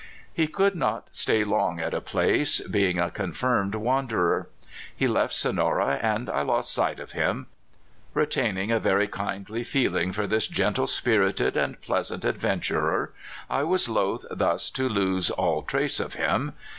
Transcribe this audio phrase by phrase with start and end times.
[0.33, 4.49] He could not stay long at a place, being a con firmed wanderer.
[4.95, 7.45] He left Sonora, and I lost sight of him.
[8.15, 13.13] Retaining a very kindly feeling for this gentle spirited and pleasant adventurer,
[13.47, 16.53] I was loth thus to loose all trace of him.